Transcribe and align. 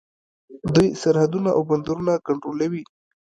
دوی 0.73 0.87
سرحدونه 1.01 1.49
او 1.57 1.61
بندرونه 1.69 2.13
کنټرولوي. 2.27 2.83